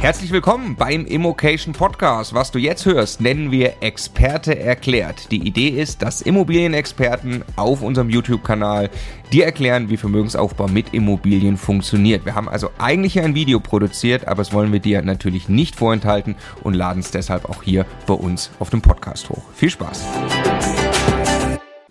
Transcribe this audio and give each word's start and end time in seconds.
Herzlich 0.00 0.32
willkommen 0.32 0.76
beim 0.76 1.04
Immocation 1.04 1.74
Podcast. 1.74 2.32
Was 2.32 2.50
du 2.50 2.58
jetzt 2.58 2.86
hörst, 2.86 3.20
nennen 3.20 3.50
wir 3.50 3.74
Experte 3.82 4.58
erklärt. 4.58 5.30
Die 5.30 5.46
Idee 5.46 5.68
ist, 5.68 6.00
dass 6.00 6.22
Immobilienexperten 6.22 7.44
auf 7.56 7.82
unserem 7.82 8.08
YouTube-Kanal 8.08 8.88
dir 9.30 9.44
erklären, 9.44 9.90
wie 9.90 9.98
Vermögensaufbau 9.98 10.68
mit 10.68 10.94
Immobilien 10.94 11.58
funktioniert. 11.58 12.24
Wir 12.24 12.34
haben 12.34 12.48
also 12.48 12.70
eigentlich 12.78 13.20
ein 13.20 13.34
Video 13.34 13.60
produziert, 13.60 14.26
aber 14.26 14.36
das 14.36 14.54
wollen 14.54 14.72
wir 14.72 14.80
dir 14.80 15.02
natürlich 15.02 15.50
nicht 15.50 15.76
vorenthalten 15.76 16.34
und 16.64 16.72
laden 16.72 17.00
es 17.00 17.10
deshalb 17.10 17.44
auch 17.50 17.62
hier 17.62 17.84
bei 18.06 18.14
uns 18.14 18.50
auf 18.58 18.70
dem 18.70 18.80
Podcast 18.80 19.28
hoch. 19.28 19.42
Viel 19.52 19.68
Spaß! 19.68 20.02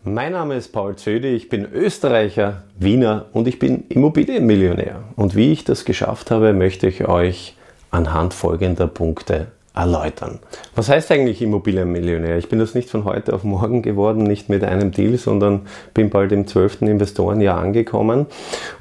Mein 0.03 0.31
Name 0.31 0.55
ist 0.55 0.69
Paul 0.69 0.95
Zödi, 0.95 1.27
ich 1.27 1.47
bin 1.47 1.63
Österreicher, 1.71 2.63
Wiener 2.79 3.27
und 3.33 3.47
ich 3.47 3.59
bin 3.59 3.83
Immobilienmillionär. 3.87 5.03
Und 5.15 5.35
wie 5.35 5.51
ich 5.51 5.63
das 5.63 5.85
geschafft 5.85 6.31
habe, 6.31 6.53
möchte 6.53 6.87
ich 6.87 7.07
euch 7.07 7.53
anhand 7.91 8.33
folgender 8.33 8.87
Punkte 8.87 9.47
erläutern. 9.75 10.39
Was 10.75 10.89
heißt 10.89 11.11
eigentlich 11.11 11.41
Immobilienmillionär? 11.41 12.37
Ich 12.37 12.49
bin 12.49 12.59
das 12.59 12.75
nicht 12.75 12.89
von 12.89 13.05
heute 13.05 13.33
auf 13.33 13.43
morgen 13.43 13.81
geworden, 13.81 14.23
nicht 14.23 14.49
mit 14.49 14.63
einem 14.63 14.91
Deal, 14.91 15.17
sondern 15.17 15.61
bin 15.93 16.09
bald 16.09 16.31
im 16.31 16.47
zwölften 16.47 16.87
Investorenjahr 16.87 17.57
angekommen. 17.57 18.25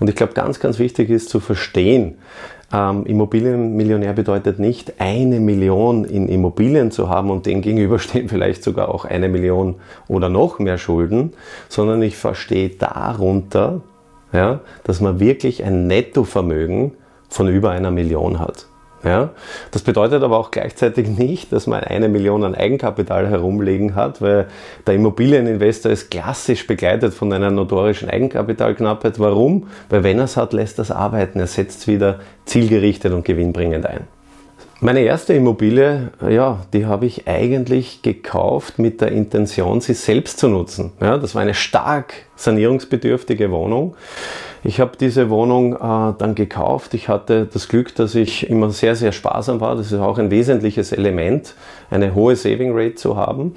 Und 0.00 0.10
ich 0.10 0.16
glaube, 0.16 0.32
ganz, 0.32 0.60
ganz 0.60 0.78
wichtig 0.78 1.10
ist 1.10 1.28
zu 1.28 1.40
verstehen, 1.40 2.16
ähm, 2.72 3.06
Immobilienmillionär 3.06 4.12
bedeutet 4.12 4.58
nicht 4.58 4.94
eine 4.98 5.40
Million 5.40 6.04
in 6.04 6.28
Immobilien 6.28 6.90
zu 6.90 7.08
haben 7.08 7.30
und 7.30 7.46
dem 7.46 7.62
gegenüberstehen 7.62 8.28
vielleicht 8.28 8.62
sogar 8.62 8.94
auch 8.94 9.04
eine 9.04 9.28
Million 9.28 9.77
oder 10.06 10.28
noch 10.28 10.58
mehr 10.58 10.78
Schulden, 10.78 11.32
sondern 11.68 12.02
ich 12.02 12.16
verstehe 12.16 12.70
darunter, 12.70 13.80
ja, 14.32 14.60
dass 14.84 15.00
man 15.00 15.20
wirklich 15.20 15.64
ein 15.64 15.86
Nettovermögen 15.86 16.92
von 17.30 17.48
über 17.48 17.70
einer 17.70 17.90
Million 17.90 18.38
hat. 18.38 18.66
Ja? 19.04 19.30
Das 19.70 19.82
bedeutet 19.82 20.22
aber 20.22 20.38
auch 20.38 20.50
gleichzeitig 20.50 21.08
nicht, 21.08 21.52
dass 21.52 21.66
man 21.66 21.84
eine 21.84 22.08
Million 22.08 22.44
an 22.44 22.54
Eigenkapital 22.54 23.28
herumliegen 23.28 23.94
hat, 23.94 24.20
weil 24.20 24.48
der 24.86 24.94
Immobilieninvestor 24.94 25.92
ist 25.92 26.10
klassisch 26.10 26.66
begleitet 26.66 27.14
von 27.14 27.32
einer 27.32 27.50
notorischen 27.50 28.10
Eigenkapitalknappheit. 28.10 29.18
Warum? 29.18 29.68
Weil 29.88 30.05
wenn 30.05 30.18
er 30.18 30.24
es 30.24 30.36
hat, 30.36 30.52
lässt 30.52 30.78
er 30.78 30.82
es 30.82 30.90
arbeiten. 30.90 31.40
Er 31.40 31.46
setzt 31.46 31.80
es 31.80 31.86
wieder 31.86 32.20
zielgerichtet 32.44 33.12
und 33.12 33.24
gewinnbringend 33.24 33.86
ein. 33.86 34.00
Meine 34.80 35.00
erste 35.00 35.34
Immobilie, 35.34 36.12
ja, 36.28 36.60
die 36.72 36.86
habe 36.86 37.06
ich 37.06 37.27
eigentlich 37.27 38.02
gekauft 38.02 38.78
mit 38.78 39.00
der 39.00 39.10
Intention, 39.10 39.80
sie 39.80 39.94
selbst 39.94 40.38
zu 40.38 40.48
nutzen. 40.48 40.92
Ja, 41.00 41.18
das 41.18 41.34
war 41.34 41.42
eine 41.42 41.55
stark 41.55 42.14
sanierungsbedürftige 42.36 43.50
Wohnung. 43.50 43.96
Ich 44.69 44.80
habe 44.80 44.98
diese 45.00 45.30
Wohnung 45.30 45.77
äh, 45.77 46.14
dann 46.19 46.34
gekauft. 46.34 46.92
Ich 46.92 47.08
hatte 47.08 47.48
das 47.50 47.69
Glück, 47.69 47.94
dass 47.94 48.14
ich 48.14 48.50
immer 48.50 48.69
sehr, 48.69 48.97
sehr 48.97 49.12
sparsam 49.12 49.62
war. 49.62 49.77
Das 49.77 49.91
ist 49.91 49.98
auch 49.98 50.19
ein 50.19 50.30
wesentliches 50.30 50.92
Element, 50.92 51.55
eine 51.88 52.14
hohe 52.14 52.36
Saving 52.36 52.72
Rate 52.74 52.96
zu 52.96 53.16
haben. 53.16 53.55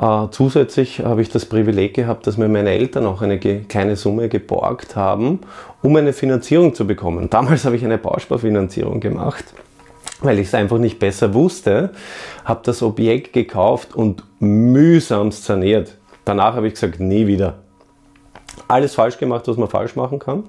Äh, 0.00 0.28
zusätzlich 0.30 1.00
habe 1.00 1.20
ich 1.20 1.28
das 1.28 1.44
Privileg 1.44 1.92
gehabt, 1.92 2.26
dass 2.26 2.38
mir 2.38 2.48
meine 2.48 2.70
Eltern 2.70 3.04
auch 3.04 3.20
eine 3.20 3.38
kleine 3.38 3.96
Summe 3.96 4.30
geborgt 4.30 4.96
haben, 4.96 5.40
um 5.82 5.94
eine 5.96 6.14
Finanzierung 6.14 6.74
zu 6.74 6.86
bekommen. 6.86 7.28
Damals 7.28 7.66
habe 7.66 7.76
ich 7.76 7.84
eine 7.84 7.98
Bausparfinanzierung 7.98 9.00
gemacht 9.00 9.44
weil 10.20 10.40
ich 10.40 10.48
es 10.48 10.54
einfach 10.54 10.78
nicht 10.78 10.98
besser 10.98 11.32
wusste, 11.32 11.90
habe 12.44 12.62
das 12.64 12.82
Objekt 12.82 13.32
gekauft 13.32 13.94
und 13.94 14.24
mühsamst 14.40 15.44
saniert. 15.44 15.94
Danach 16.24 16.56
habe 16.56 16.66
ich 16.66 16.74
gesagt, 16.74 16.98
nie 16.98 17.28
wieder 17.28 17.58
alles 18.66 18.94
falsch 18.94 19.18
gemacht, 19.18 19.46
was 19.46 19.56
man 19.56 19.68
falsch 19.68 19.96
machen 19.96 20.18
kann. 20.18 20.44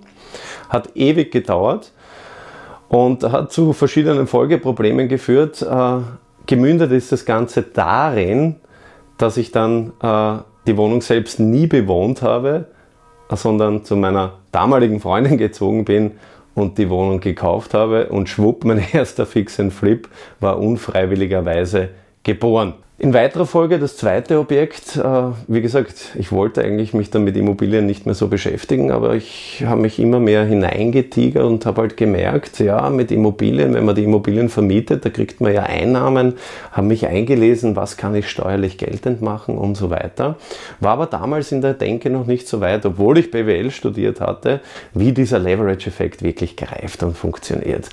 Hat 0.69 0.95
ewig 0.95 1.31
gedauert 1.31 1.91
und 2.87 3.23
hat 3.23 3.51
zu 3.51 3.73
verschiedenen 3.73 4.27
Folgeproblemen 4.27 5.07
geführt. 5.07 5.61
Äh, 5.61 5.99
gemündet 6.45 6.91
ist 6.91 7.11
das 7.11 7.25
Ganze 7.25 7.61
darin, 7.61 8.55
dass 9.17 9.37
ich 9.37 9.51
dann 9.51 9.93
äh, 10.01 10.37
die 10.67 10.77
Wohnung 10.77 11.01
selbst 11.01 11.39
nie 11.39 11.67
bewohnt 11.67 12.21
habe, 12.21 12.65
sondern 13.31 13.83
zu 13.83 13.95
meiner 13.95 14.33
damaligen 14.51 14.99
Freundin 14.99 15.37
gezogen 15.37 15.85
bin 15.85 16.13
und 16.55 16.77
die 16.77 16.89
Wohnung 16.89 17.19
gekauft 17.19 17.73
habe 17.73 18.09
und 18.09 18.29
schwupp, 18.29 18.65
mein 18.65 18.83
erster 18.93 19.25
Fix 19.25 19.59
and 19.59 19.73
Flip 19.73 20.07
war 20.39 20.59
unfreiwilligerweise 20.59 21.89
geboren. 22.23 22.73
In 23.01 23.13
weiterer 23.13 23.45
Folge 23.45 23.79
das 23.79 23.95
zweite 23.95 24.39
Objekt. 24.39 24.97
Äh, 24.97 25.01
wie 25.47 25.61
gesagt, 25.61 26.17
ich 26.19 26.33
wollte 26.33 26.61
eigentlich 26.61 26.93
mich 26.93 27.09
dann 27.09 27.23
mit 27.23 27.37
Immobilien 27.37 27.85
nicht 27.85 28.05
mehr 28.05 28.13
so 28.13 28.27
beschäftigen, 28.27 28.91
aber 28.91 29.15
ich 29.15 29.63
habe 29.65 29.79
mich 29.79 29.99
immer 29.99 30.19
mehr 30.19 30.43
hineingetigert 30.43 31.45
und 31.45 31.65
habe 31.65 31.83
halt 31.83 31.95
gemerkt, 31.95 32.59
ja, 32.59 32.89
mit 32.89 33.09
Immobilien, 33.11 33.73
wenn 33.73 33.85
man 33.85 33.95
die 33.95 34.03
Immobilien 34.03 34.49
vermietet, 34.49 35.05
da 35.05 35.09
kriegt 35.11 35.39
man 35.39 35.53
ja 35.53 35.63
Einnahmen, 35.63 36.33
habe 36.73 36.87
mich 36.87 37.07
eingelesen, 37.07 37.77
was 37.77 37.95
kann 37.95 38.15
ich 38.15 38.29
steuerlich 38.29 38.77
geltend 38.77 39.21
machen 39.21 39.57
und 39.57 39.75
so 39.75 39.89
weiter. 39.89 40.35
War 40.81 40.91
aber 40.91 41.05
damals 41.05 41.53
in 41.53 41.61
der 41.61 41.75
Denke 41.75 42.09
noch 42.09 42.25
nicht 42.25 42.49
so 42.49 42.59
weit, 42.59 42.85
obwohl 42.85 43.17
ich 43.17 43.31
BWL 43.31 43.71
studiert 43.71 44.19
hatte, 44.19 44.59
wie 44.93 45.13
dieser 45.13 45.39
Leverage-Effekt 45.39 46.21
wirklich 46.21 46.57
greift 46.57 47.01
und 47.01 47.15
funktioniert. 47.15 47.87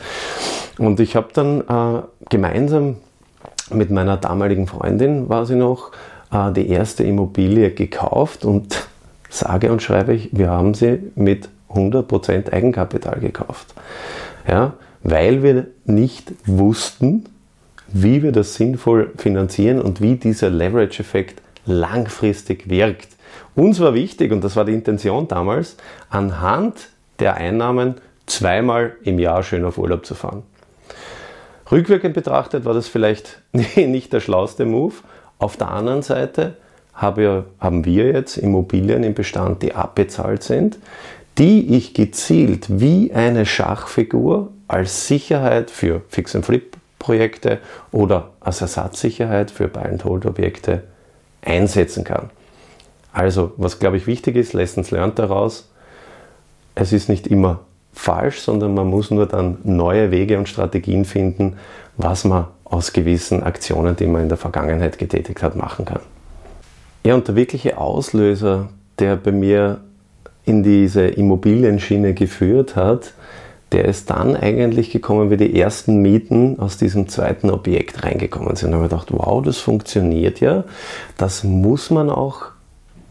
Und 0.78 0.98
ich 0.98 1.14
habe 1.14 1.28
dann 1.32 1.60
äh, 1.60 2.03
gemeinsam 2.28 2.97
mit 3.71 3.91
meiner 3.91 4.16
damaligen 4.16 4.66
Freundin 4.66 5.28
war 5.28 5.47
sie 5.47 5.56
noch 5.56 5.93
äh, 6.32 6.53
die 6.53 6.69
erste 6.69 7.04
Immobilie 7.04 7.71
gekauft 7.71 8.44
und 8.44 8.88
sage 9.31 9.72
und 9.72 9.82
schreibe 9.82 10.15
ich, 10.15 10.31
wir 10.32 10.50
haben 10.50 10.75
sie 10.75 10.99
mit 11.15 11.49
100% 11.71 12.53
Eigenkapital 12.53 13.21
gekauft. 13.21 13.75
Ja, 14.49 14.75
weil 15.03 15.43
wir 15.43 15.66
nicht 15.84 16.32
wussten, 16.47 17.25
wie 17.88 18.22
wir 18.22 18.32
das 18.32 18.55
sinnvoll 18.55 19.12
finanzieren 19.16 19.81
und 19.81 20.00
wie 20.00 20.16
dieser 20.16 20.50
Leverage-Effekt 20.50 21.43
langfristig 21.65 22.69
wirkt. 22.69 23.09
Uns 23.55 23.81
war 23.81 23.94
wichtig, 23.94 24.32
und 24.32 24.43
das 24.43 24.56
war 24.56 24.65
die 24.65 24.75
Intention 24.75 25.28
damals, 25.28 25.76
anhand 26.10 26.88
der 27.19 27.37
Einnahmen 27.37 27.97
zweimal 28.26 28.97
im 29.03 29.19
Jahr 29.19 29.43
schön 29.43 29.65
auf 29.65 29.78
Urlaub 29.78 30.05
zu 30.05 30.15
fahren. 30.15 30.43
Rückwirkend 31.71 32.15
betrachtet 32.15 32.65
war 32.65 32.75
das 32.75 32.88
vielleicht 32.88 33.43
nicht 33.53 34.12
der 34.12 34.21
schlauste 34.21 34.65
Move. 34.65 34.94
Auf 35.38 35.56
der 35.56 35.71
anderen 35.71 36.03
Seite 36.03 36.56
haben 36.94 37.84
wir 37.84 38.06
jetzt 38.12 38.38
Immobilien 38.38 39.03
im 39.03 39.15
Bestand, 39.15 39.62
die 39.62 39.75
abbezahlt 39.75 40.43
sind, 40.43 40.78
die 41.37 41.76
ich 41.76 41.93
gezielt 41.93 42.81
wie 42.81 43.12
eine 43.12 43.44
Schachfigur 43.44 44.50
als 44.69 45.06
Sicherheit 45.06 45.71
für 45.71 46.03
Fix-and-Flip-Projekte 46.09 47.59
oder 47.93 48.31
als 48.41 48.62
Ersatzsicherheit 48.62 49.50
für 49.50 49.69
Buy-and-Hold-Objekte 49.69 50.84
einsetzen 51.43 52.05
kann. 52.05 52.31
Also, 53.12 53.53
was 53.56 53.78
glaube 53.78 53.99
ich 53.99 54.06
wichtig 54.06 54.37
ist, 54.37 54.55
Lessons 54.55 54.91
learned 54.91 55.19
daraus, 55.19 55.71
es 56.75 56.93
ist 56.93 57.09
nicht 57.09 57.26
immer 57.26 57.60
falsch, 57.97 58.41
sondern 58.41 58.75
man 58.75 58.87
muss 58.87 59.11
nur 59.11 59.27
dann 59.27 59.59
neue 59.65 60.11
Wege 60.11 60.39
und 60.39 60.49
Strategien 60.49 61.05
finden, 61.05 61.55
was 61.97 62.25
man 62.25 62.47
aus 62.65 62.93
gewissen 62.93 63.43
Aktionen, 63.43 63.97
die 63.97 64.07
man 64.07 64.23
in 64.23 64.29
der 64.29 64.39
Vergangenheit 64.39 64.99
getätigt 64.99 65.43
hat, 65.43 65.57
machen 65.57 65.84
kann. 65.84 66.01
Ja, 67.05 67.15
und 67.15 67.27
der 67.27 67.37
wirkliche 67.37 67.79
Auslöser, 67.79 68.69
der 68.99 69.17
bei 69.17 69.33
mir 69.33 69.81
in 70.45 70.62
diese 70.62 71.06
Immobilienschiene 71.06 72.15
geführt 72.15 72.77
hat, 72.77 73.15
der 73.73 73.87
ist 73.87 74.11
dann 74.11 74.37
eigentlich 74.37 74.91
gekommen, 74.91 75.31
wie 75.31 75.37
die 75.37 75.59
ersten 75.59 76.01
Mieten 76.01 76.59
aus 76.59 76.77
diesem 76.77 77.09
zweiten 77.09 77.51
Objekt 77.51 78.05
reingekommen 78.05 78.55
sind. 78.56 78.71
Da 78.71 78.77
habe 78.77 78.87
ich 78.87 78.91
gedacht, 78.91 79.09
wow, 79.11 79.43
das 79.43 79.59
funktioniert 79.59 80.41
ja. 80.41 80.65
Das 81.17 81.43
muss 81.43 81.91
man 81.91 82.11
auch 82.11 82.56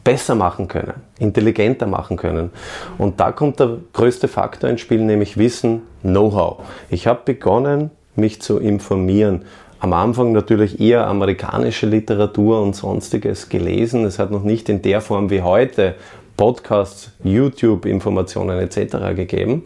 besser 0.06 0.36
machen 0.36 0.70
können, 0.70 0.94
intelligenter 1.20 1.88
machen 1.88 2.16
können. 2.16 2.52
Und 2.98 3.20
da 3.20 3.34
kommt 3.34 3.60
der 3.60 3.80
größte 3.92 4.30
Faktor 4.30 4.70
ins 4.70 4.80
Spiel, 4.80 5.02
nämlich 5.02 5.38
Wissen, 5.38 5.82
Know-how. 6.04 6.60
Ich 6.90 7.08
habe 7.08 7.20
begonnen, 7.26 7.92
mich 8.16 8.42
zu 8.42 8.60
informieren. 8.60 9.44
Am 9.80 9.92
Anfang 9.92 10.32
natürlich 10.32 10.80
eher 10.80 11.08
amerikanische 11.08 11.88
Literatur 11.88 12.62
und 12.62 12.76
sonstiges 12.76 13.50
gelesen. 13.50 14.06
Es 14.06 14.20
hat 14.20 14.32
noch 14.32 14.44
nicht 14.44 14.70
in 14.70 14.82
der 14.82 15.02
Form 15.02 15.30
wie 15.30 15.42
heute 15.42 15.96
Podcasts, 16.38 17.12
YouTube-Informationen 17.24 18.60
etc. 18.60 19.16
gegeben. 19.16 19.64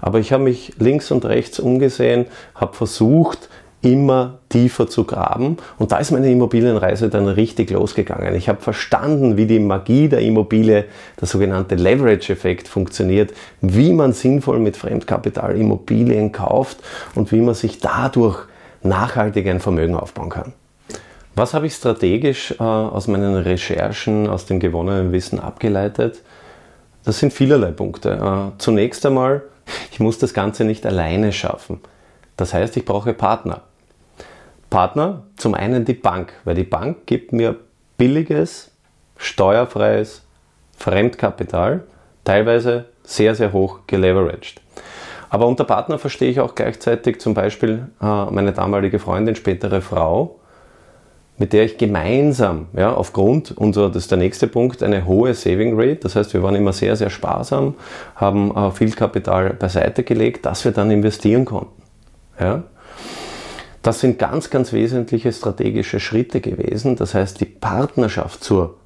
Aber 0.00 0.20
ich 0.20 0.32
habe 0.32 0.44
mich 0.44 0.72
links 0.78 1.10
und 1.10 1.24
rechts 1.24 1.60
umgesehen, 1.60 2.26
habe 2.54 2.74
versucht, 2.74 3.48
immer 3.82 4.38
tiefer 4.48 4.88
zu 4.88 5.04
graben. 5.04 5.56
Und 5.78 5.92
da 5.92 5.98
ist 5.98 6.12
meine 6.12 6.30
Immobilienreise 6.30 7.08
dann 7.08 7.28
richtig 7.28 7.70
losgegangen. 7.70 8.34
Ich 8.34 8.48
habe 8.48 8.62
verstanden, 8.62 9.36
wie 9.36 9.46
die 9.46 9.58
Magie 9.58 10.08
der 10.08 10.20
Immobilie, 10.20 10.84
der 11.20 11.28
sogenannte 11.28 11.74
Leverage-Effekt 11.74 12.68
funktioniert, 12.68 13.32
wie 13.60 13.92
man 13.92 14.12
sinnvoll 14.12 14.60
mit 14.60 14.76
Fremdkapital 14.76 15.56
Immobilien 15.56 16.32
kauft 16.32 16.78
und 17.14 17.32
wie 17.32 17.40
man 17.40 17.54
sich 17.54 17.80
dadurch 17.80 18.38
nachhaltig 18.82 19.48
ein 19.48 19.60
Vermögen 19.60 19.96
aufbauen 19.96 20.30
kann. 20.30 20.52
Was 21.34 21.54
habe 21.54 21.66
ich 21.66 21.74
strategisch 21.74 22.52
äh, 22.52 22.62
aus 22.62 23.08
meinen 23.08 23.34
Recherchen, 23.36 24.28
aus 24.28 24.46
dem 24.46 24.60
gewonnenen 24.60 25.12
Wissen 25.12 25.40
abgeleitet? 25.40 26.20
Das 27.04 27.18
sind 27.18 27.32
vielerlei 27.32 27.70
Punkte. 27.70 28.10
Äh, 28.10 28.58
zunächst 28.58 29.04
einmal, 29.06 29.42
ich 29.90 29.98
muss 29.98 30.18
das 30.18 30.34
Ganze 30.34 30.64
nicht 30.64 30.86
alleine 30.86 31.32
schaffen. 31.32 31.80
Das 32.36 32.54
heißt, 32.54 32.76
ich 32.76 32.84
brauche 32.84 33.14
Partner. 33.14 33.62
Partner, 34.72 35.24
zum 35.36 35.54
einen 35.54 35.84
die 35.84 35.92
Bank, 35.92 36.32
weil 36.44 36.54
die 36.54 36.64
Bank 36.64 37.04
gibt 37.04 37.34
mir 37.34 37.56
billiges, 37.98 38.70
steuerfreies 39.18 40.22
Fremdkapital, 40.78 41.84
teilweise 42.24 42.86
sehr, 43.04 43.34
sehr 43.34 43.52
hoch 43.52 43.80
geleveraged. 43.86 44.62
Aber 45.28 45.46
unter 45.46 45.64
Partner 45.64 45.98
verstehe 45.98 46.30
ich 46.30 46.40
auch 46.40 46.54
gleichzeitig 46.54 47.20
zum 47.20 47.34
Beispiel 47.34 47.88
äh, 48.00 48.24
meine 48.30 48.52
damalige 48.52 48.98
Freundin, 48.98 49.36
spätere 49.36 49.82
Frau, 49.82 50.40
mit 51.36 51.52
der 51.52 51.64
ich 51.64 51.76
gemeinsam, 51.76 52.68
ja, 52.74 52.94
aufgrund 52.94 53.50
unserer, 53.50 53.88
das 53.88 54.04
ist 54.04 54.10
der 54.10 54.18
nächste 54.18 54.46
Punkt, 54.46 54.82
eine 54.82 55.04
hohe 55.04 55.34
Saving 55.34 55.78
Rate, 55.78 55.96
das 55.96 56.16
heißt, 56.16 56.32
wir 56.32 56.42
waren 56.42 56.54
immer 56.54 56.72
sehr, 56.72 56.96
sehr 56.96 57.10
sparsam, 57.10 57.74
haben 58.14 58.56
äh, 58.56 58.70
viel 58.70 58.92
Kapital 58.92 59.52
beiseite 59.52 60.02
gelegt, 60.02 60.46
das 60.46 60.64
wir 60.64 60.72
dann 60.72 60.90
investieren 60.90 61.44
konnten. 61.44 61.82
Ja. 62.40 62.62
Das 63.82 64.00
sind 64.00 64.18
ganz, 64.18 64.50
ganz 64.50 64.72
wesentliche 64.72 65.32
strategische 65.32 65.98
Schritte 65.98 66.40
gewesen. 66.40 66.96
Das 66.96 67.14
heißt, 67.14 67.40
die 67.40 67.46
Partnerschaft 67.46 68.44
zur 68.44 68.76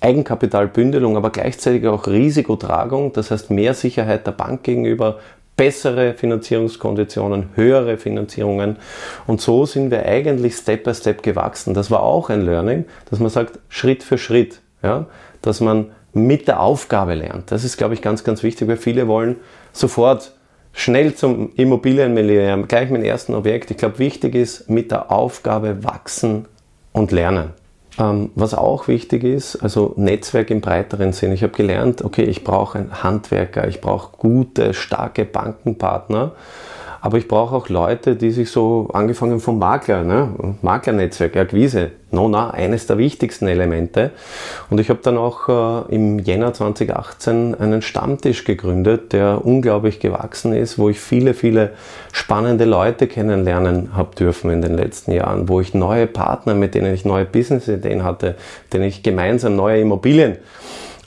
Eigenkapitalbündelung, 0.00 1.16
aber 1.16 1.30
gleichzeitig 1.30 1.86
auch 1.86 2.06
Risikotragung, 2.06 3.14
das 3.14 3.30
heißt 3.30 3.50
mehr 3.50 3.72
Sicherheit 3.72 4.26
der 4.26 4.32
Bank 4.32 4.62
gegenüber, 4.62 5.18
bessere 5.56 6.12
Finanzierungskonditionen, 6.12 7.48
höhere 7.54 7.96
Finanzierungen. 7.96 8.76
Und 9.26 9.40
so 9.40 9.64
sind 9.64 9.90
wir 9.90 10.04
eigentlich 10.04 10.54
Step 10.54 10.84
by 10.84 10.94
Step 10.94 11.22
gewachsen. 11.22 11.72
Das 11.72 11.90
war 11.90 12.02
auch 12.02 12.28
ein 12.28 12.42
Learning, 12.42 12.84
dass 13.08 13.20
man 13.20 13.30
sagt, 13.30 13.58
Schritt 13.70 14.02
für 14.02 14.18
Schritt, 14.18 14.60
ja, 14.82 15.06
dass 15.40 15.60
man 15.62 15.92
mit 16.12 16.46
der 16.46 16.60
Aufgabe 16.60 17.14
lernt. 17.14 17.50
Das 17.50 17.64
ist, 17.64 17.78
glaube 17.78 17.94
ich, 17.94 18.02
ganz, 18.02 18.22
ganz 18.22 18.42
wichtig, 18.42 18.68
weil 18.68 18.76
viele 18.76 19.08
wollen 19.08 19.36
sofort 19.72 20.35
schnell 20.76 21.14
zum 21.14 21.50
Immobilienmillionär, 21.56 22.58
gleich 22.68 22.90
mit 22.90 23.02
dem 23.02 23.08
ersten 23.08 23.34
Objekt. 23.34 23.70
Ich 23.70 23.78
glaube, 23.78 23.98
wichtig 23.98 24.34
ist, 24.34 24.68
mit 24.70 24.90
der 24.90 25.10
Aufgabe 25.10 25.82
wachsen 25.82 26.44
und 26.92 27.10
lernen. 27.10 27.50
Ähm, 27.98 28.30
was 28.34 28.52
auch 28.52 28.86
wichtig 28.86 29.24
ist, 29.24 29.56
also 29.56 29.94
Netzwerk 29.96 30.50
im 30.50 30.60
breiteren 30.60 31.14
Sinn. 31.14 31.32
Ich 31.32 31.42
habe 31.42 31.54
gelernt, 31.54 32.04
okay, 32.04 32.24
ich 32.24 32.44
brauche 32.44 32.78
einen 32.78 33.02
Handwerker, 33.02 33.66
ich 33.66 33.80
brauche 33.80 34.16
gute, 34.18 34.74
starke 34.74 35.24
Bankenpartner 35.24 36.32
aber 37.06 37.18
ich 37.18 37.28
brauche 37.28 37.54
auch 37.54 37.68
Leute, 37.68 38.16
die 38.16 38.32
sich 38.32 38.50
so, 38.50 38.88
angefangen 38.92 39.38
vom 39.38 39.60
Makler, 39.60 40.02
ne? 40.02 40.28
Maklernetzwerk, 40.60 41.36
Akquise, 41.36 41.92
Nona, 42.10 42.50
eines 42.50 42.88
der 42.88 42.98
wichtigsten 42.98 43.46
Elemente. 43.46 44.10
Und 44.70 44.80
ich 44.80 44.90
habe 44.90 44.98
dann 45.04 45.16
auch 45.16 45.48
äh, 45.88 45.94
im 45.94 46.18
Jänner 46.18 46.52
2018 46.52 47.54
einen 47.54 47.80
Stammtisch 47.80 48.42
gegründet, 48.42 49.12
der 49.12 49.44
unglaublich 49.44 50.00
gewachsen 50.00 50.52
ist, 50.52 50.80
wo 50.80 50.88
ich 50.88 50.98
viele, 50.98 51.34
viele 51.34 51.74
spannende 52.10 52.64
Leute 52.64 53.06
kennenlernen 53.06 53.90
habe 53.94 54.16
dürfen 54.16 54.50
in 54.50 54.60
den 54.60 54.74
letzten 54.74 55.12
Jahren, 55.12 55.48
wo 55.48 55.60
ich 55.60 55.74
neue 55.74 56.08
Partner, 56.08 56.54
mit 56.54 56.74
denen 56.74 56.92
ich 56.92 57.04
neue 57.04 57.24
Business-Ideen 57.24 58.02
hatte, 58.02 58.34
denen 58.72 58.82
ich 58.82 59.04
gemeinsam 59.04 59.54
neue 59.54 59.80
Immobilien 59.80 60.38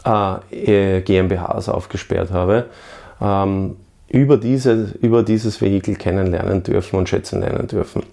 äh, 0.06 1.02
GmbHs 1.02 1.68
aufgesperrt 1.68 2.32
habe. 2.32 2.68
Ähm, 3.22 3.76
über, 4.10 4.38
diese, 4.38 4.94
über 5.02 5.24
dieses 5.24 5.62
Vehikel 5.62 5.96
kennenlernen 5.96 6.64
dürfen 6.64 6.98
und 6.98 7.08
schätzen 7.10 7.42
lernen 7.42 7.68
dürfen. 7.68 8.04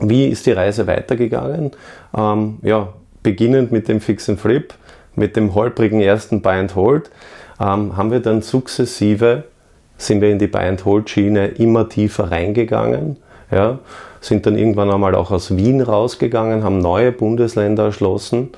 Wie 0.00 0.26
ist 0.28 0.46
die 0.46 0.52
Reise 0.52 0.86
weitergegangen? 0.86 1.72
Ähm, 2.16 2.58
ja, 2.62 2.92
beginnend 3.22 3.72
mit 3.72 3.88
dem 3.88 4.00
Fix 4.00 4.28
and 4.28 4.40
Flip, 4.40 4.72
mit 5.14 5.36
dem 5.36 5.54
holprigen 5.54 6.00
ersten 6.00 6.42
Buy 6.42 6.58
and 6.58 6.74
Hold, 6.74 7.10
ähm, 7.60 7.96
haben 7.96 8.10
wir 8.10 8.20
dann 8.20 8.42
sukzessive, 8.42 9.44
sind 9.96 10.20
wir 10.20 10.30
in 10.30 10.38
die 10.38 10.46
Buy 10.46 10.68
and 10.68 10.84
Hold 10.84 11.10
Schiene 11.10 11.48
immer 11.48 11.88
tiefer 11.88 12.30
reingegangen, 12.30 13.16
ja, 13.50 13.78
sind 14.20 14.46
dann 14.46 14.56
irgendwann 14.56 14.90
einmal 14.90 15.14
auch 15.14 15.30
aus 15.30 15.56
Wien 15.56 15.80
rausgegangen, 15.80 16.62
haben 16.62 16.78
neue 16.78 17.12
Bundesländer 17.12 17.86
erschlossen 17.86 18.50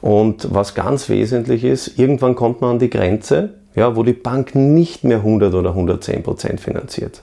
und 0.00 0.52
was 0.52 0.74
ganz 0.74 1.08
wesentlich 1.08 1.64
ist, 1.64 1.98
irgendwann 1.98 2.34
kommt 2.34 2.60
man 2.60 2.72
an 2.72 2.78
die 2.78 2.90
Grenze, 2.90 3.54
ja, 3.76 3.94
wo 3.94 4.02
die 4.02 4.14
Bank 4.14 4.54
nicht 4.54 5.04
mehr 5.04 5.18
100 5.18 5.54
oder 5.54 5.70
110 5.70 6.22
Prozent 6.22 6.60
finanziert. 6.60 7.22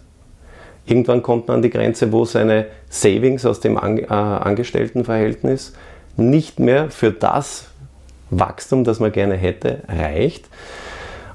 Irgendwann 0.86 1.24
kommt 1.24 1.48
man 1.48 1.58
an 1.58 1.62
die 1.62 1.70
Grenze, 1.70 2.12
wo 2.12 2.26
seine 2.26 2.68
Savings 2.90 3.46
aus 3.46 3.60
dem 3.60 3.78
äh, 3.78 4.08
Angestelltenverhältnis 4.14 5.74
nicht 6.16 6.60
mehr 6.60 6.90
für 6.90 7.12
das 7.12 7.66
Wachstum, 8.30 8.84
das 8.84 9.00
man 9.00 9.12
gerne 9.12 9.36
hätte, 9.36 9.82
reicht. 9.88 10.48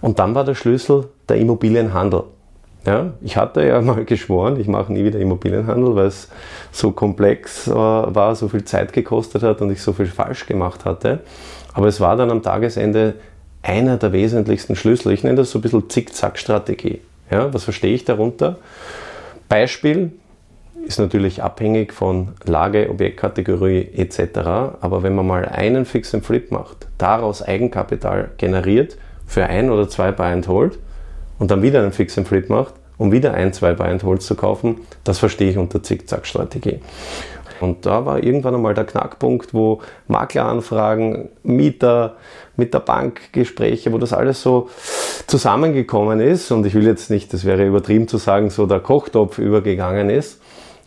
Und 0.01 0.19
dann 0.19 0.35
war 0.35 0.45
der 0.45 0.55
Schlüssel 0.55 1.09
der 1.29 1.37
Immobilienhandel. 1.37 2.25
Ja, 2.87 3.13
ich 3.21 3.37
hatte 3.37 3.67
ja 3.67 3.81
mal 3.83 4.05
geschworen, 4.05 4.61
ich 4.61 4.69
mache 4.69 4.93
nie 4.93 5.05
wieder 5.05 5.19
Immobilienhandel, 5.19 5.97
weil 5.97 6.07
es 6.07 6.29
so 6.71 6.93
komplex 6.93 7.67
äh, 7.67 7.73
war, 7.73 8.37
so 8.37 8.49
viel 8.49 8.65
Zeit 8.65 8.93
gekostet 8.93 9.43
hat 9.43 9.61
und 9.63 9.71
ich 9.73 9.83
so 9.83 9.93
viel 9.93 10.07
falsch 10.07 10.47
gemacht 10.47 10.85
hatte. 10.85 11.21
Aber 11.73 11.89
es 11.89 12.01
war 12.01 12.17
dann 12.17 12.31
am 12.31 12.43
Tagesende 12.43 13.15
einer 13.63 13.97
der 13.97 14.13
wesentlichsten 14.13 14.77
Schlüssel. 14.77 15.13
Ich 15.13 15.25
nenne 15.25 15.37
das 15.37 15.51
so 15.51 15.59
ein 15.59 15.63
bisschen 15.63 15.89
Zickzack-Strategie. 15.89 17.01
Ja, 17.31 17.53
was 17.53 17.65
verstehe 17.65 17.95
ich 17.95 18.05
darunter? 18.05 18.59
Beispiel 19.49 20.13
ist 20.87 20.99
natürlich 20.99 21.43
abhängig 21.43 21.93
von 21.93 22.29
Lage, 22.45 22.89
Objektkategorie 22.91 23.91
etc. 23.95 24.39
Aber 24.81 25.03
wenn 25.03 25.15
man 25.15 25.27
mal 25.27 25.45
einen 25.45 25.85
Fix 25.85 26.15
and 26.15 26.25
Flip 26.25 26.51
macht, 26.51 26.87
daraus 26.97 27.43
Eigenkapital 27.43 28.31
generiert 28.39 28.97
für 29.27 29.45
ein 29.45 29.71
oder 29.71 29.89
zwei 29.89 30.13
Buy 30.13 30.33
and 30.33 30.49
Hold 30.49 30.79
und 31.39 31.51
dann 31.51 31.63
wieder 31.63 31.83
einen 31.83 31.93
Fix 31.93 32.17
and 32.17 32.27
Flip 32.27 32.49
macht, 32.49 32.75
um 32.97 33.13
wieder 33.13 33.35
ein, 33.35 33.53
zwei 33.53 33.75
Buy 33.75 33.89
and 33.89 34.03
Holds 34.03 34.27
zu 34.27 34.35
kaufen, 34.35 34.81
das 35.05 35.19
verstehe 35.19 35.51
ich 35.51 35.59
unter 35.59 35.83
Zickzack-Strategie. 35.83 36.81
Und 37.61 37.87
da 37.87 38.07
war 38.07 38.23
irgendwann 38.23 38.55
einmal 38.55 38.75
der 38.75 38.85
Knackpunkt, 38.85 39.55
wo 39.55 39.81
Makleranfragen, 40.07 41.29
Mieter, 41.43 42.17
mit 42.57 42.75
der 42.75 42.81
Bank 42.81 43.33
Gespräche, 43.33 43.93
wo 43.93 43.99
das 43.99 44.13
alles 44.13 44.43
so 44.43 44.69
zusammengekommen 45.27 46.21
ist. 46.21 46.51
Und 46.51 46.67
ich 46.67 46.75
will 46.75 46.87
jetzt 46.87 47.09
nicht, 47.09 47.33
das 47.33 47.45
wäre 47.45 47.65
übertrieben 47.67 48.09
zu 48.09 48.19
sagen, 48.19 48.51
so 48.51 48.67
der 48.67 48.81
Kochtopf 48.81 49.39
übergegangen 49.39 50.11
ist. 50.11 50.41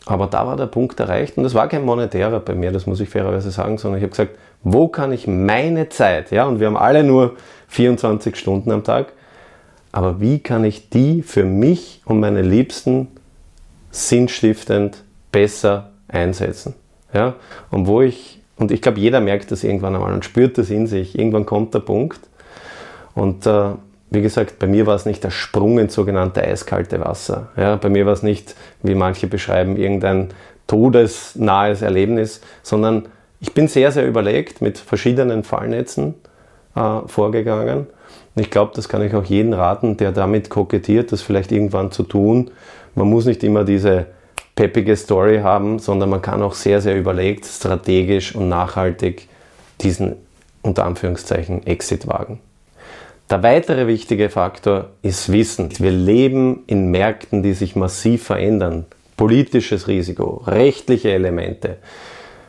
Aber 0.05 0.27
da 0.27 0.45
war 0.47 0.57
der 0.57 0.65
Punkt 0.65 0.99
erreicht 0.99 1.37
und 1.37 1.43
das 1.43 1.53
war 1.53 1.67
kein 1.67 1.85
monetärer 1.85 2.39
bei 2.39 2.55
mir, 2.55 2.71
das 2.71 2.87
muss 2.87 2.99
ich 2.99 3.09
fairerweise 3.09 3.51
sagen, 3.51 3.77
sondern 3.77 3.99
ich 3.99 4.03
habe 4.03 4.09
gesagt, 4.09 4.35
wo 4.63 4.87
kann 4.87 5.11
ich 5.11 5.27
meine 5.27 5.89
Zeit, 5.89 6.31
ja, 6.31 6.45
und 6.45 6.59
wir 6.59 6.67
haben 6.67 6.77
alle 6.77 7.03
nur 7.03 7.35
24 7.67 8.35
Stunden 8.35 8.71
am 8.71 8.83
Tag, 8.83 9.13
aber 9.91 10.19
wie 10.19 10.39
kann 10.39 10.63
ich 10.63 10.89
die 10.89 11.21
für 11.21 11.43
mich 11.43 12.01
und 12.05 12.19
meine 12.19 12.41
Liebsten 12.41 13.09
sinnstiftend 13.91 15.03
besser 15.31 15.90
einsetzen? 16.11 16.75
Ja, 17.13 17.35
und 17.71 17.87
wo 17.87 18.01
ich 18.01 18.41
und 18.61 18.71
ich 18.71 18.83
glaube, 18.83 18.99
jeder 18.99 19.21
merkt 19.21 19.51
das 19.51 19.63
irgendwann 19.63 19.95
einmal 19.95 20.13
und 20.13 20.23
spürt 20.23 20.59
das 20.59 20.69
in 20.69 20.85
sich. 20.85 21.17
Irgendwann 21.17 21.47
kommt 21.47 21.73
der 21.73 21.79
Punkt. 21.79 22.19
Und 23.15 23.47
äh, 23.47 23.71
wie 24.11 24.21
gesagt, 24.21 24.59
bei 24.59 24.67
mir 24.67 24.85
war 24.85 24.95
es 24.95 25.07
nicht 25.07 25.23
der 25.23 25.31
Sprung 25.31 25.79
ins 25.79 25.95
sogenannte 25.95 26.43
eiskalte 26.43 26.99
Wasser. 26.99 27.49
Ja, 27.57 27.77
bei 27.77 27.89
mir 27.89 28.05
war 28.05 28.13
es 28.13 28.21
nicht, 28.21 28.55
wie 28.83 28.93
manche 28.93 29.25
beschreiben, 29.25 29.77
irgendein 29.77 30.29
todesnahes 30.67 31.81
Erlebnis, 31.81 32.41
sondern 32.61 33.07
ich 33.39 33.53
bin 33.55 33.67
sehr, 33.67 33.91
sehr 33.91 34.07
überlegt 34.07 34.61
mit 34.61 34.77
verschiedenen 34.77 35.43
Fallnetzen 35.43 36.13
äh, 36.75 36.99
vorgegangen. 37.07 37.87
Und 38.35 38.41
ich 38.41 38.51
glaube, 38.51 38.73
das 38.75 38.87
kann 38.87 39.01
ich 39.01 39.15
auch 39.15 39.25
jedem 39.25 39.53
raten, 39.53 39.97
der 39.97 40.11
damit 40.11 40.51
kokettiert, 40.51 41.11
das 41.11 41.23
vielleicht 41.23 41.51
irgendwann 41.51 41.91
zu 41.91 42.03
tun. 42.03 42.51
Man 42.93 43.09
muss 43.09 43.25
nicht 43.25 43.43
immer 43.43 43.63
diese 43.63 44.05
peppige 44.55 44.95
Story 44.95 45.39
haben, 45.39 45.79
sondern 45.79 46.09
man 46.09 46.21
kann 46.21 46.41
auch 46.41 46.53
sehr, 46.53 46.81
sehr 46.81 46.97
überlegt, 46.97 47.45
strategisch 47.45 48.35
und 48.35 48.49
nachhaltig 48.49 49.27
diesen 49.81 50.15
unter 50.61 50.85
Anführungszeichen 50.85 51.65
Exit 51.65 52.07
wagen. 52.07 52.39
Der 53.29 53.43
weitere 53.43 53.87
wichtige 53.87 54.29
Faktor 54.29 54.89
ist 55.01 55.31
Wissen. 55.31 55.69
Wir 55.79 55.91
leben 55.91 56.63
in 56.67 56.91
Märkten, 56.91 57.43
die 57.43 57.53
sich 57.53 57.75
massiv 57.75 58.23
verändern. 58.23 58.85
Politisches 59.15 59.87
Risiko, 59.87 60.43
rechtliche 60.45 61.11
Elemente, 61.11 61.77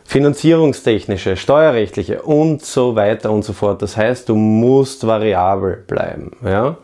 finanzierungstechnische, 0.04 1.36
steuerrechtliche 1.36 2.22
und 2.22 2.64
so 2.64 2.96
weiter 2.96 3.30
und 3.30 3.44
so 3.44 3.52
fort. 3.52 3.80
Das 3.80 3.96
heißt, 3.96 4.28
du 4.28 4.34
musst 4.34 5.06
variabel 5.06 5.84
bleiben. 5.86 6.32
Ja? 6.44 6.76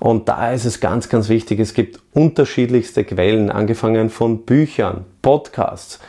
Und 0.00 0.28
da 0.28 0.52
ist 0.52 0.64
es 0.64 0.80
ganz, 0.80 1.08
ganz 1.08 1.28
wichtig, 1.28 1.60
es 1.60 1.74
gibt 1.74 2.00
unterschiedlichste 2.12 3.04
Quellen, 3.04 3.50
angefangen 3.50 4.10
von 4.10 4.42
Büchern, 4.42 5.04
Podcasts. 5.22 6.00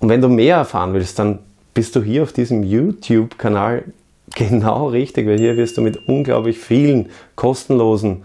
Und 0.00 0.08
wenn 0.08 0.20
du 0.20 0.28
mehr 0.28 0.56
erfahren 0.56 0.94
willst, 0.94 1.18
dann 1.18 1.40
bist 1.74 1.96
du 1.96 2.02
hier 2.02 2.22
auf 2.22 2.32
diesem 2.32 2.62
YouTube-Kanal 2.62 3.84
genau 4.34 4.88
richtig, 4.88 5.26
weil 5.26 5.38
hier 5.38 5.56
wirst 5.56 5.76
du 5.76 5.80
mit 5.80 6.08
unglaublich 6.08 6.58
vielen 6.58 7.10
kostenlosen 7.36 8.24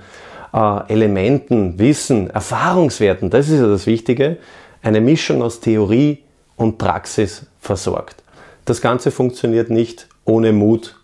äh, 0.53 0.87
Elementen, 0.87 1.79
Wissen, 1.79 2.29
Erfahrungswerten, 2.29 3.29
das 3.29 3.49
ist 3.49 3.59
ja 3.59 3.67
das 3.67 3.87
Wichtige, 3.87 4.37
eine 4.81 5.01
Mischung 5.01 5.41
aus 5.41 5.59
Theorie 5.59 6.19
und 6.55 6.77
Praxis 6.77 7.45
versorgt. 7.59 8.23
Das 8.65 8.81
Ganze 8.81 9.11
funktioniert 9.11 9.69
nicht 9.69 10.07
ohne 10.25 10.53
Mut, 10.53 10.95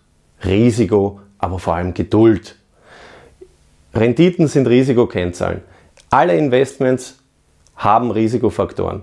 Risiko, 0.44 1.20
aber 1.38 1.58
vor 1.58 1.74
allem 1.74 1.94
Geduld. 1.94 2.56
Renditen 3.94 4.48
sind 4.48 4.66
Risikokennzahlen. 4.66 5.62
Alle 6.10 6.36
Investments 6.36 7.18
haben 7.76 8.10
Risikofaktoren. 8.10 9.02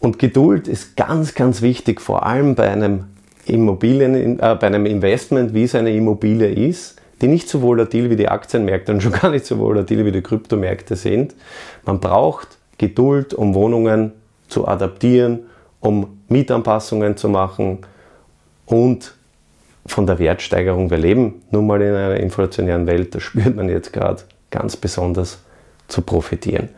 Und 0.00 0.18
Geduld 0.18 0.68
ist 0.68 0.96
ganz, 0.96 1.34
ganz 1.34 1.62
wichtig, 1.62 2.00
vor 2.00 2.26
allem 2.26 2.54
bei 2.54 2.70
einem 2.70 3.04
Immobilien, 3.46 4.38
äh, 4.38 4.56
bei 4.60 4.66
einem 4.66 4.86
Investment, 4.86 5.54
wie 5.54 5.64
es 5.64 5.74
eine 5.74 5.94
Immobilie 5.94 6.48
ist, 6.48 7.00
die 7.20 7.28
nicht 7.28 7.48
so 7.48 7.62
volatil 7.62 8.10
wie 8.10 8.16
die 8.16 8.28
Aktienmärkte 8.28 8.92
und 8.92 9.02
schon 9.02 9.12
gar 9.12 9.30
nicht 9.30 9.46
so 9.46 9.58
volatil 9.58 10.04
wie 10.04 10.12
die 10.12 10.22
Kryptomärkte 10.22 10.96
sind. 10.96 11.34
Man 11.84 12.00
braucht 12.00 12.58
Geduld, 12.78 13.32
um 13.32 13.54
Wohnungen 13.54 14.12
zu 14.48 14.68
adaptieren, 14.68 15.40
um 15.80 16.18
Mietanpassungen 16.28 17.16
zu 17.16 17.28
machen 17.28 17.78
und 18.66 19.14
von 19.86 20.06
der 20.06 20.18
Wertsteigerung. 20.18 20.90
Wir 20.90 20.98
leben 20.98 21.42
nun 21.50 21.66
mal 21.66 21.80
in 21.80 21.94
einer 21.94 22.16
inflationären 22.16 22.86
Welt, 22.86 23.14
da 23.14 23.20
spürt 23.20 23.54
man 23.56 23.68
jetzt 23.68 23.92
gerade 23.92 24.22
ganz 24.50 24.76
besonders 24.76 25.38
zu 25.88 26.02
profitieren. 26.02 26.68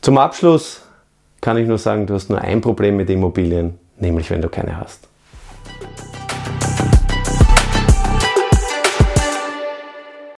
Zum 0.00 0.18
Abschluss 0.18 0.82
kann 1.40 1.56
ich 1.56 1.66
nur 1.66 1.78
sagen, 1.78 2.06
du 2.06 2.14
hast 2.14 2.30
nur 2.30 2.40
ein 2.40 2.60
Problem 2.60 2.96
mit 2.96 3.10
Immobilien, 3.10 3.78
nämlich 3.98 4.30
wenn 4.30 4.42
du 4.42 4.48
keine 4.48 4.78
hast. 4.78 5.08